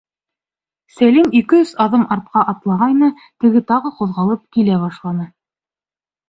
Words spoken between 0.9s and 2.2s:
Сәлим ике-өс аҙым